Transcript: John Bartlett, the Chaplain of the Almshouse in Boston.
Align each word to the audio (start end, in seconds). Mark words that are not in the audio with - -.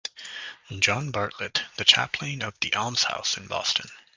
John 0.79 1.11
Bartlett, 1.11 1.61
the 1.77 1.85
Chaplain 1.85 2.41
of 2.41 2.59
the 2.59 2.73
Almshouse 2.73 3.37
in 3.37 3.45
Boston. 3.45 3.87